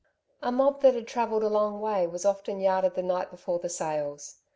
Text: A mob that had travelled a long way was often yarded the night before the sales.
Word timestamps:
A 0.41 0.51
mob 0.51 0.81
that 0.81 0.95
had 0.95 1.05
travelled 1.05 1.43
a 1.43 1.47
long 1.47 1.79
way 1.79 2.07
was 2.07 2.25
often 2.25 2.59
yarded 2.59 2.95
the 2.95 3.03
night 3.03 3.29
before 3.29 3.59
the 3.59 3.69
sales. 3.69 4.37